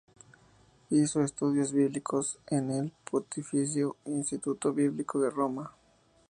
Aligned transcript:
Hizo 0.89 1.21
estudios 1.21 1.73
bíblicos 1.73 2.39
en 2.47 2.71
el 2.71 2.91
Pontificio 3.11 3.95
Instituto 4.05 4.73
Bíblico 4.73 5.21
de 5.21 5.29
Roma. 5.29 5.73